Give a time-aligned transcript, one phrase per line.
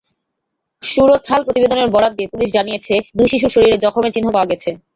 [0.81, 4.69] সুরতহাল প্রতিবেদনের বরাত দিয়ে পুলিশ জানিয়েছে, দুই শিশুর শরীরে জখমের চিহ্ন পাওয়া গেছে।